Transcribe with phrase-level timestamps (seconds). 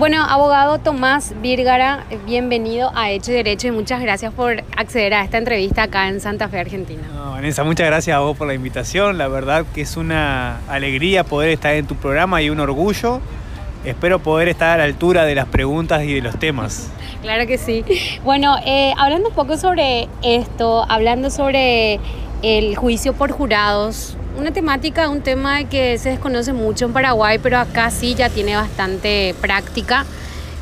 [0.00, 5.22] Bueno, abogado Tomás Vírgara, bienvenido a Hecho y Derecho y muchas gracias por acceder a
[5.22, 7.02] esta entrevista acá en Santa Fe, Argentina.
[7.32, 9.18] Vanessa, muchas gracias a vos por la invitación.
[9.18, 13.20] La verdad que es una alegría poder estar en tu programa y un orgullo.
[13.84, 16.90] Espero poder estar a la altura de las preguntas y de los temas.
[17.20, 17.84] Claro que sí.
[18.24, 22.00] Bueno, eh, hablando un poco sobre esto, hablando sobre
[22.40, 27.58] el juicio por jurados, una temática, un tema que se desconoce mucho en Paraguay, pero
[27.58, 30.04] acá sí ya tiene bastante práctica.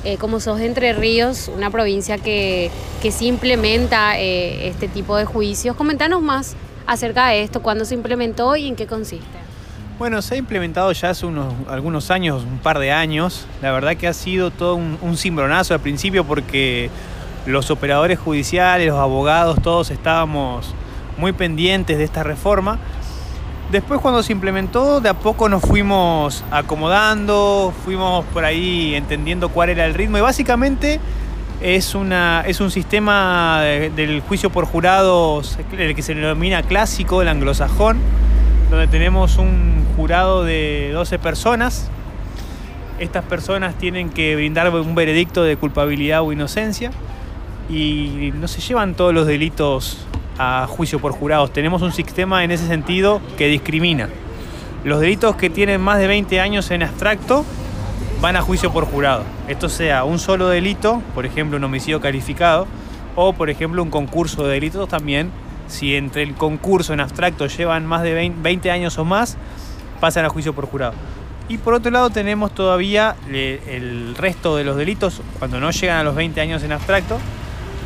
[0.04, 2.70] Eh, como sos de Entre Ríos, una provincia que,
[3.02, 6.54] que sí implementa eh, este tipo de juicios, comentanos más
[6.86, 9.26] acerca de esto, cuándo se implementó y en qué consiste.
[9.98, 13.46] Bueno, se ha implementado ya hace unos, algunos años, un par de años.
[13.60, 16.88] La verdad que ha sido todo un, un cimbronazo al principio porque
[17.44, 20.72] los operadores judiciales, los abogados, todos estábamos
[21.16, 22.78] muy pendientes de esta reforma
[23.70, 29.68] Después cuando se implementó, de a poco nos fuimos acomodando, fuimos por ahí entendiendo cuál
[29.68, 30.98] era el ritmo y básicamente
[31.60, 37.28] es, una, es un sistema del juicio por jurados, el que se denomina clásico, el
[37.28, 37.98] anglosajón,
[38.70, 41.90] donde tenemos un jurado de 12 personas.
[42.98, 46.90] Estas personas tienen que brindar un veredicto de culpabilidad o inocencia
[47.68, 50.07] y no se llevan todos los delitos
[50.38, 51.52] a juicio por jurados.
[51.52, 54.08] Tenemos un sistema en ese sentido que discrimina.
[54.84, 57.44] Los delitos que tienen más de 20 años en abstracto
[58.20, 59.24] van a juicio por jurado.
[59.48, 62.66] Esto sea un solo delito, por ejemplo un homicidio calificado,
[63.16, 65.30] o por ejemplo un concurso de delitos también.
[65.66, 69.36] Si entre el concurso en abstracto llevan más de 20 años o más,
[70.00, 70.94] pasan a juicio por jurado.
[71.48, 76.04] Y por otro lado tenemos todavía el resto de los delitos, cuando no llegan a
[76.04, 77.18] los 20 años en abstracto,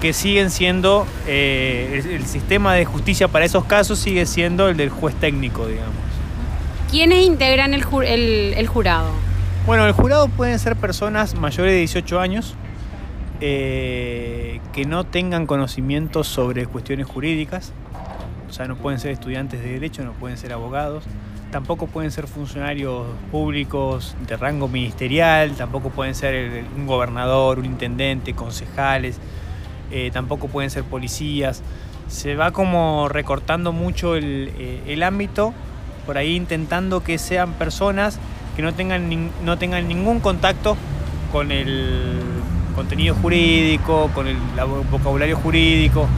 [0.02, 4.90] que siguen siendo, eh, el, sistema de justicia para esos casos sigue siendo el del
[4.90, 5.94] juez técnico, digamos.
[6.90, 7.84] ¿Quiénes integran el,
[8.66, 9.10] jurado?
[9.64, 12.56] Bueno, el jurado pueden ser personas mayores de 18 años
[13.40, 17.72] eh, que no tengan conocimientos sobre cuestiones jurídicas,
[18.50, 21.04] o sea, no pueden ser estudiantes de derecho, no pueden ser abogados,
[21.52, 28.34] tampoco pueden ser funcionarios públicos de rango ministerial, tampoco pueden ser un gobernador, un intendente,
[28.34, 29.20] concejales,
[29.92, 31.62] eh, tampoco pueden ser policías.
[32.08, 35.52] Se va como recortando mucho eh, el, ámbito,
[36.06, 38.18] por ahí intentando que sean personas
[38.56, 40.76] que no tengan, no tengan ningún contacto
[41.30, 42.20] con el
[42.74, 44.36] contenido jurídico, con el
[44.90, 46.08] vocabulario jurídico,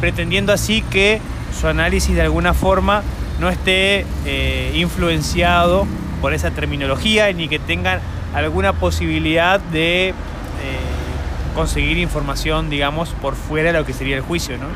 [0.00, 1.20] pretendiendo así que
[1.58, 3.02] su análisis de alguna forma
[3.40, 5.86] no esté eh, influenciado
[6.20, 8.00] por esa terminología ni que tengan
[8.34, 10.14] alguna posibilidad de
[11.52, 14.66] conseguir información, digamos, por fuera de lo que sería el juicio, ¿no?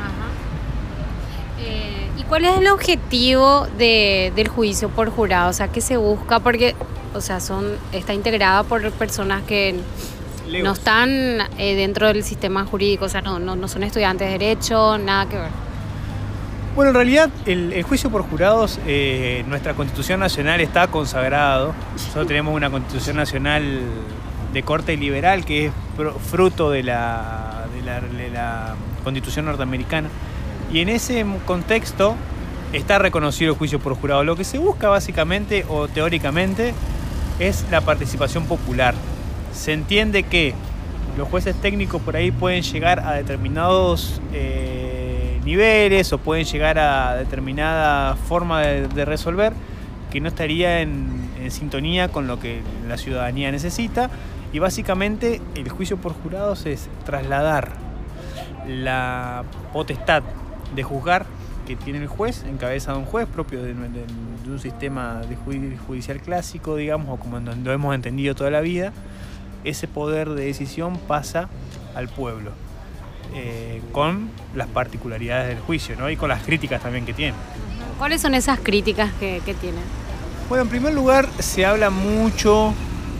[1.59, 5.49] Eh, ¿Y cuál es el objetivo del juicio por jurado?
[5.49, 6.39] O sea, ¿qué se busca?
[6.39, 6.75] Porque,
[7.13, 9.75] o sea, son está integrada por personas que
[10.63, 11.09] no están
[11.57, 15.37] eh, dentro del sistema jurídico, o sea, no, no, son estudiantes de derecho, nada que
[15.37, 15.67] ver.
[16.75, 21.73] Bueno, en realidad el, juicio por jurados, eh, nuestra constitución nacional está consagrado.
[21.93, 23.81] Nosotros tenemos una constitución nacional
[24.53, 25.71] de corte liberal que es
[26.29, 30.09] fruto de la, de la, constitución norteamericana.
[30.71, 32.15] Y en ese contexto
[32.73, 34.23] está reconocido el juicio por jurado.
[34.23, 36.73] Lo que se busca básicamente o teóricamente
[37.39, 38.95] es la participación popular.
[39.53, 40.53] Se entiende que
[41.17, 47.15] los jueces técnicos por ahí pueden llegar a determinados eh, niveles o pueden llegar a
[47.15, 49.53] determinada forma de, resolver
[50.11, 52.59] que no estaría en, sintonía con lo que
[52.89, 54.09] la ciudadanía necesita
[54.53, 57.71] y básicamente el juicio por jurados es trasladar
[58.67, 59.43] la
[59.73, 60.23] potestad
[60.75, 61.25] de juzgar
[61.65, 66.21] que tiene el juez, en cabeza de un juez propio de, un sistema de judicial
[66.21, 68.93] clásico, digamos, o como lo hemos entendido toda la vida,
[69.65, 71.49] ese poder de decisión pasa
[71.93, 72.51] al pueblo,
[73.33, 76.09] eh, con las particularidades del juicio ¿no?
[76.09, 77.35] y con las críticas también que tiene.
[77.97, 79.79] ¿Cuáles son esas críticas que, que tiene?
[80.47, 82.73] Bueno, en primer lugar, se habla mucho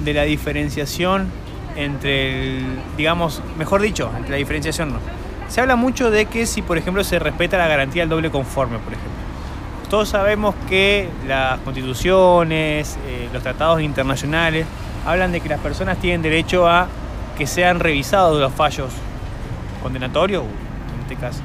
[0.04, 1.32] de la diferenciación
[1.76, 2.66] entre el,
[2.98, 5.00] digamos, mejor dicho, entre la diferenciación no.
[5.48, 8.80] Se habla mucho de que si, por ejemplo, se respeta la garantía del doble conforme,
[8.80, 9.12] por ejemplo.
[9.90, 14.66] Todos sabemos que las constituciones, eh, los tratados internacionales,
[15.06, 16.88] hablan de que las personas tienen derecho a
[17.38, 18.90] que sean revisados los fallos
[19.82, 21.40] condenatorios, en este caso.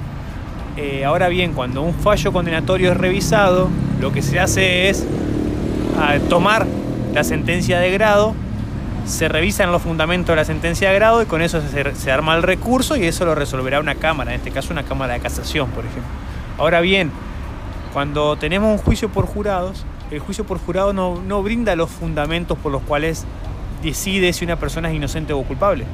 [0.76, 3.68] Eh, ahora bien, cuando un fallo condenatorio es revisado,
[4.00, 5.06] lo que se hace es
[6.00, 6.66] ah, tomar
[7.14, 8.34] la sentencia de grado,
[9.04, 12.42] se revisan los fundamentos de la sentencia de grado y con eso se, arma el
[12.42, 15.84] recurso y eso lo resolverá una cámara, en este caso una cámara de casación, por
[15.84, 16.10] ejemplo.
[16.58, 17.10] Ahora bien,
[17.92, 22.70] cuando tenemos un juicio por jurados, el juicio por jurado no, brinda los fundamentos por
[22.70, 23.24] los cuales
[23.82, 25.84] decide si una persona es inocente o culpable.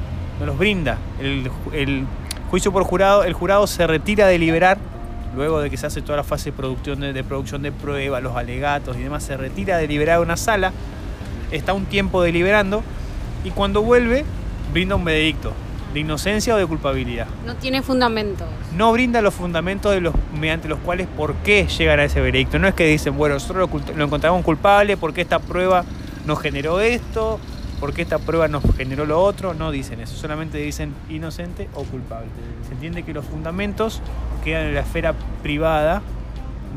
[0.41, 0.99] No los brinda.
[1.21, 2.05] El, el
[2.51, 4.79] juicio por jurado, el jurado se retira de deliberar
[5.35, 8.23] luego de que se hace toda la fase de producción de, de producción de pruebas,
[8.23, 10.73] los alegatos y demás, se retira de deliberar una sala,
[11.51, 12.83] está un tiempo deliberando
[13.45, 14.25] y cuando vuelve
[14.73, 15.53] brinda un veredicto
[15.95, 17.27] de inocencia o de culpabilidad.
[17.47, 18.47] No tiene fundamentos.
[18.77, 22.59] No brinda los fundamentos de los, mediante los cuales por qué llegan a ese veredicto.
[22.59, 25.85] No es que dicen, bueno, nosotros lo, lo encontramos culpable porque esta prueba
[26.27, 27.41] nos generó esto,
[27.81, 29.55] porque esta prueba nos generó lo otro.
[29.55, 32.29] No dicen eso, solamente dicen inocente o culpable.
[32.67, 34.03] Se entiende que los fundamentos
[34.45, 36.03] quedan en la esfera privada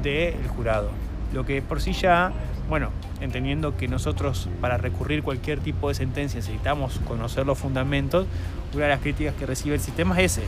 [0.02, 0.90] del jurado.
[1.34, 2.32] Lo que por sí ya,
[2.72, 2.90] bueno,
[3.20, 8.28] entendiendo que nosotros para recurrir cualquier tipo de sentencia necesitamos conocer los fundamentos,
[8.74, 10.48] una de las críticas que recibe el sistema es ese.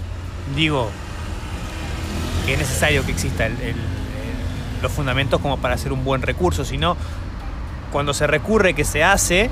[0.55, 0.89] Digo,
[2.45, 3.49] que es necesario que exista
[4.81, 6.95] los fundamentos como para hacer un buen recurso, sino
[7.91, 9.49] cuando se recurre, que se hace,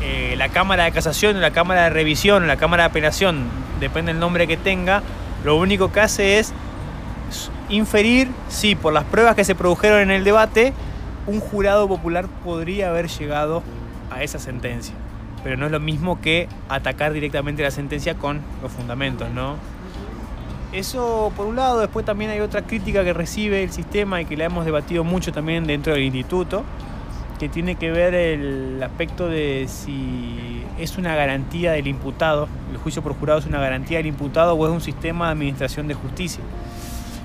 [0.00, 3.50] eh, la Cámara de Casación, la Cámara de Revisión, la Cámara de Apelación,
[3.80, 5.02] depende del nombre que tenga,
[5.44, 6.54] lo único que hace es
[7.68, 10.72] inferir si por las pruebas que se produjeron en el debate,
[11.26, 13.62] un jurado popular podría haber llegado
[14.10, 14.94] a esa sentencia.
[15.42, 19.56] Pero no es lo mismo que atacar directamente la sentencia con los fundamentos, ¿no?
[20.72, 24.36] Eso por un lado, después también hay otra crítica que recibe el sistema y que
[24.36, 26.64] la hemos debatido mucho también dentro del instituto,
[27.38, 33.02] que tiene que ver el aspecto de si es una garantía del imputado, el juicio
[33.02, 36.42] por jurado es una garantía del imputado o es un sistema de administración de justicia.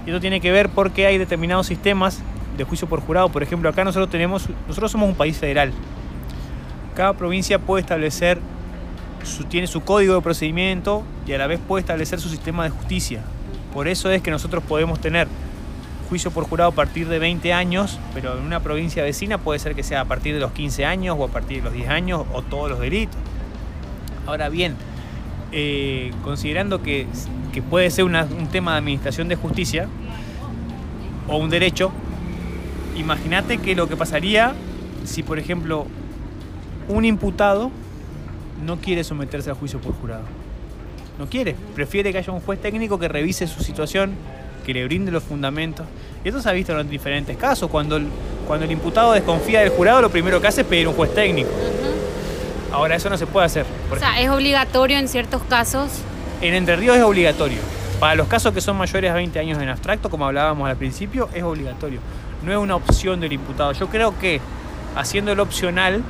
[0.05, 2.21] Y esto tiene que ver porque hay determinados sistemas
[2.57, 3.29] de juicio por jurado.
[3.29, 5.71] Por ejemplo, acá nosotros tenemos, nosotros somos un país federal.
[6.95, 8.39] Cada provincia puede establecer,
[9.23, 12.71] su, tiene su código de procedimiento y a la vez puede establecer su sistema de
[12.71, 13.21] justicia.
[13.73, 15.27] Por eso es que nosotros podemos tener
[16.09, 19.75] juicio por jurado a partir de 20 años, pero en una provincia vecina puede ser
[19.75, 22.23] que sea a partir de los 15 años o a partir de los 10 años
[22.33, 23.17] o todos los delitos.
[24.25, 24.75] Ahora bien,
[25.51, 27.07] eh, considerando que,
[27.53, 29.87] que, puede ser un tema de administración de justicia
[31.27, 31.91] o un derecho,
[32.97, 34.53] imagínate que lo que pasaría
[35.05, 35.87] si, por ejemplo,
[36.87, 37.71] un imputado
[38.65, 40.23] no quiere someterse a juicio por jurado.
[41.17, 44.13] No quiere, prefiere que haya un juez técnico que revise su situación,
[44.65, 45.85] que le brinde los fundamentos.
[46.23, 47.69] Y esto se ha visto en diferentes casos.
[47.69, 48.07] Cuando el,
[48.45, 51.49] cuando el imputado desconfía del jurado, lo primero que hace es pedir un juez técnico.
[51.49, 52.73] Uh -huh.
[52.75, 53.65] Ahora, eso no se puede hacer.
[53.91, 55.89] O sea, ¿es obligatorio en ciertos casos?
[56.41, 57.59] En Entre Ríos es obligatorio.
[57.99, 61.29] Para los casos que son mayores a 20 años en abstracto, como hablábamos al principio,
[61.33, 61.99] es obligatorio.
[62.43, 63.71] No es una opción del imputado.
[63.73, 64.39] Yo creo que
[64.95, 66.03] haciéndolo opcional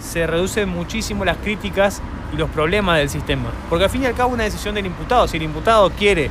[0.00, 2.02] se reducen muchísimo las críticas
[2.32, 3.50] y los problemas del sistema.
[3.68, 5.26] Porque al fin y al cabo una decisión del imputado.
[5.28, 6.30] Si el imputado quiere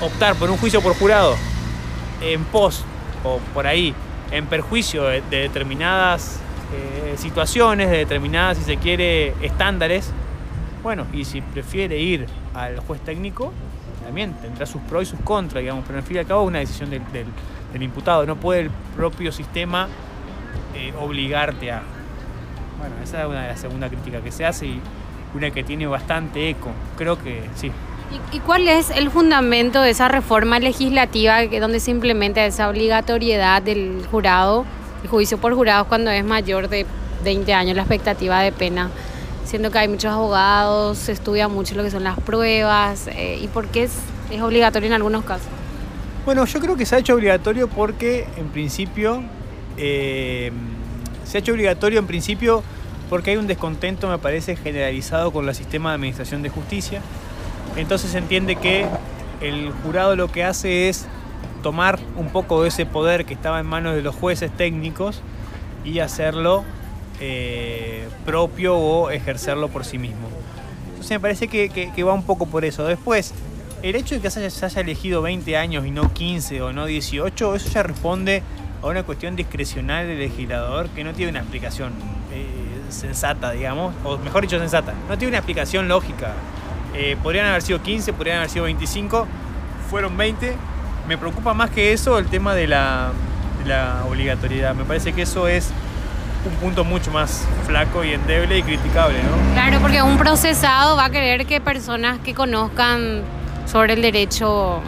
[0.00, 1.34] optar por un juicio por jurado
[2.20, 2.84] en pos
[3.24, 3.94] o por ahí
[4.30, 6.40] en perjuicio de, de determinadas
[6.72, 10.10] eh, situaciones, de determinadas, si se quiere, estándares,
[10.82, 13.52] bueno, y si prefiere ir al juez técnico,
[14.04, 16.48] también tendrá sus pros y sus contras, digamos, pero al fin y al cabo es
[16.48, 17.02] una decisión del,
[17.76, 19.88] del imputado, no puede el propio sistema
[20.74, 21.82] eh, obligarte a.
[22.78, 24.80] Bueno, esa es una de las segundas críticas que se hace y
[25.34, 26.70] una que tiene bastante eco.
[26.96, 27.70] Creo que sí.
[28.32, 34.06] ¿Y, cuál es el fundamento de esa reforma legislativa donde se implementa esa obligatoriedad del
[34.10, 34.64] jurado,
[35.02, 36.86] el juicio por jurados cuando es mayor de
[37.24, 38.90] 20 años, la expectativa de pena?
[39.44, 43.48] Siendo que hay muchos abogados, se estudia mucho lo que son las pruebas, eh, ¿y
[43.48, 43.92] por qué es,
[44.30, 45.55] es obligatorio en algunos casos?
[46.26, 49.22] Bueno, yo creo que se ha hecho obligatorio porque en principio
[49.76, 50.50] eh,
[51.24, 52.64] se ha hecho obligatorio en principio
[53.08, 57.00] porque hay un descontento, me parece, generalizado con el sistema de administración de justicia.
[57.76, 58.86] Entonces se entiende que
[59.40, 61.06] el jurado lo que hace es
[61.62, 65.22] tomar un poco de ese poder que estaba en manos de los jueces técnicos
[65.84, 66.64] y hacerlo
[67.20, 70.26] eh, propio o ejercerlo por sí mismo.
[70.88, 72.84] Entonces me parece que, va un poco por eso.
[72.84, 73.32] Después,
[73.90, 77.54] el hecho de que se haya, elegido 20 años y no 15 o no 18,
[77.54, 78.42] eso ya responde
[78.82, 81.92] a una cuestión discrecional del legislador que no tiene una explicación
[82.32, 82.46] eh,
[82.88, 86.32] sensata, digamos, o mejor dicho, sensata, no tiene una explicación lógica.
[86.94, 89.26] Eh, podrían haber sido 15, podrían haber sido 25,
[89.88, 90.56] fueron 20.
[91.06, 93.12] Me preocupa más que eso el tema de la,
[93.62, 94.74] de la obligatoriedad.
[94.74, 95.70] Me parece que eso es
[96.44, 99.52] un punto mucho más flaco y endeble y criticable, ¿no?
[99.54, 103.22] Claro, porque un procesado va a querer que personas que conozcan
[103.66, 104.82] sobre el derecho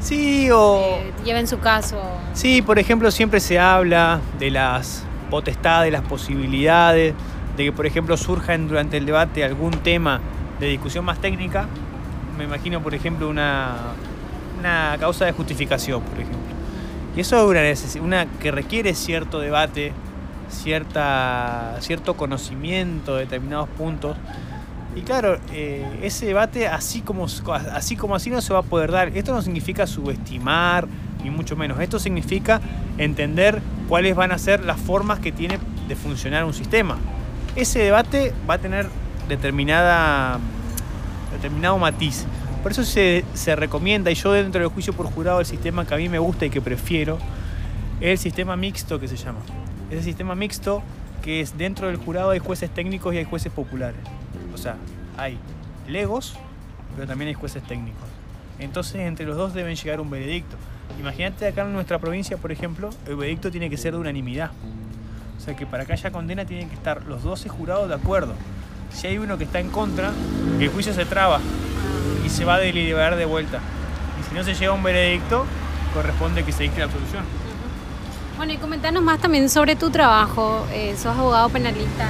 [0.00, 0.78] Sí, o...
[0.78, 2.00] Eh, lleven su caso.
[2.32, 7.14] Sí, por ejemplo, siempre se habla de las potestades, las posibilidades,
[7.56, 10.20] de que, por ejemplo, surjan durante el debate algún tema
[10.58, 11.68] de discusión más técnica.
[12.38, 13.76] Me imagino, por ejemplo, una,
[14.58, 16.38] una causa de justificación, por ejemplo.
[17.14, 19.92] Y eso es una, una que requiere cierto debate,
[20.48, 24.16] cierta, cierto conocimiento de determinados puntos.
[24.96, 27.26] Y claro, eh, ese debate así como,
[27.72, 29.16] así como así no se va a poder dar.
[29.16, 30.88] Esto no significa subestimar,
[31.22, 31.78] ni mucho menos.
[31.80, 32.60] Esto significa
[32.98, 36.98] entender cuáles van a ser las formas que tiene de funcionar un sistema.
[37.54, 38.88] Ese debate va a tener
[39.28, 40.38] determinada,
[41.32, 42.24] determinado matiz.
[42.62, 45.94] Por eso se, se recomienda, y yo dentro del juicio por jurado, el sistema que
[45.94, 47.18] a mí me gusta y que prefiero,
[48.00, 49.38] es el sistema mixto que se llama.
[49.90, 50.82] Ese sistema mixto
[51.22, 54.00] que es dentro del jurado hay jueces técnicos y hay jueces populares.
[54.54, 54.76] O sea,
[55.16, 55.38] hay
[55.88, 56.34] legos,
[56.94, 58.08] pero también hay jueces técnicos.
[58.58, 60.56] Entonces, entre los dos deben llegar un veredicto.
[60.98, 64.50] Imagínate acá en nuestra provincia, por ejemplo, el veredicto tiene que ser de unanimidad.
[65.38, 68.34] O sea que para que haya condena tienen que estar los 12 jurados de acuerdo.
[68.92, 70.12] Si hay uno que está en contra,
[70.58, 71.40] el juicio se traba
[72.24, 73.60] y se va a deliberar de vuelta.
[74.20, 75.46] Y si no se llega a un veredicto,
[75.94, 77.24] corresponde que se dicte la absolución.
[78.36, 80.66] Bueno, y comentanos más también sobre tu trabajo.
[80.72, 82.08] Eh, ¿Sos abogado penalista?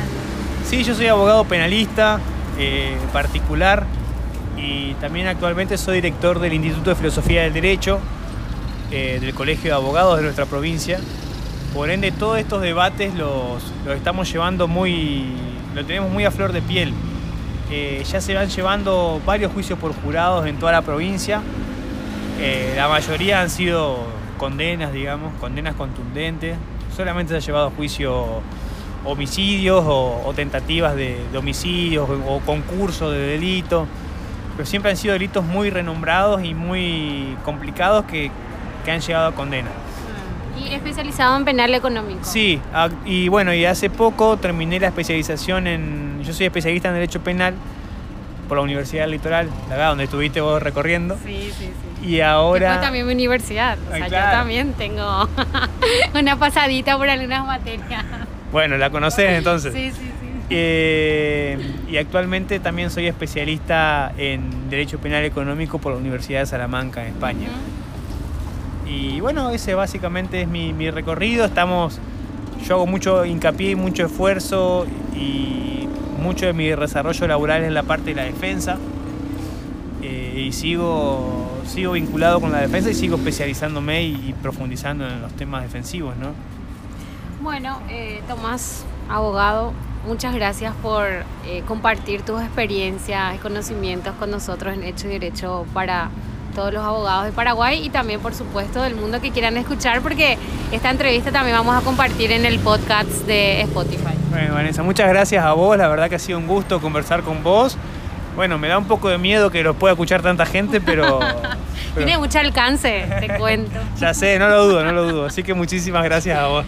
[0.64, 2.18] Sí, yo soy abogado penalista
[2.62, 3.86] eh, particular
[4.58, 7.98] y también actualmente soy director del Instituto de Filosofía del Derecho
[8.90, 11.00] eh, del Colegio de Abogados de nuestra provincia.
[11.72, 15.24] Por ende, todos estos debates los, los estamos llevando muy,
[15.74, 16.92] lo tenemos muy a flor de piel.
[17.70, 21.40] Eh, ya se van llevando varios juicios por jurados en toda la provincia.
[22.76, 24.00] la mayoría han sido
[24.36, 26.58] condenas, digamos, condenas contundentes.
[26.94, 28.42] Solamente se ha llevado juicio
[29.04, 33.86] homicidios o, tentativas de, homicidios o, concursos de delito,
[34.56, 38.30] pero siempre han sido delitos muy renombrados y muy complicados que,
[38.90, 39.68] han llegado a condena.
[40.58, 42.24] ¿Y especializado en penal económico?
[42.24, 42.60] Sí,
[43.04, 47.54] y bueno, y hace poco terminé la especialización en, yo soy especialista en Derecho Penal
[48.48, 51.16] por la Universidad del Litoral, acá donde estuviste vos recorriendo.
[51.24, 51.70] Sí, sí,
[52.02, 52.08] sí.
[52.08, 52.74] Y ahora...
[52.74, 55.28] Fue también mi universidad, o sea, yo también tengo
[56.14, 58.04] una pasadita por algunas materias.
[58.52, 59.72] Bueno, la conoces entonces.
[59.72, 60.30] Sí, sí, sí.
[60.52, 61.56] Eh,
[61.88, 67.14] y actualmente también soy especialista en Derecho Penal Económico por la Universidad de Salamanca, en
[67.14, 67.48] España.
[68.86, 71.44] Y bueno, ese básicamente es mi, recorrido.
[71.44, 72.00] Estamos,
[72.66, 75.88] yo hago mucho hincapié y mucho esfuerzo y
[76.20, 78.76] mucho de mi desarrollo laboral en la parte de la defensa.
[80.02, 85.22] Eh, y sigo, sigo vinculado con la defensa y sigo especializándome y, y profundizando en
[85.22, 86.32] los temas defensivos, ¿no?
[87.42, 89.72] Bueno, eh, Tomás, abogado,
[90.06, 91.06] muchas gracias por
[91.46, 96.10] eh, compartir tus experiencias y conocimientos con nosotros en Hecho y Derecho para
[96.54, 100.36] todos los abogados de Paraguay y también, por supuesto, del mundo que quieran escuchar, porque
[100.70, 104.14] esta entrevista también vamos a compartir en el podcast de Spotify.
[104.30, 107.42] Bueno, Vanessa, muchas gracias a vos, la verdad que ha sido un gusto conversar con
[107.42, 107.78] vos.
[108.36, 111.20] Bueno, me da un poco de miedo que lo pueda escuchar tanta gente, pero...
[111.96, 113.80] Tiene mucho alcance, te cuento.
[113.98, 115.26] ya sé, no lo dudo, no lo dudo.
[115.26, 116.66] Así que muchísimas gracias a vos.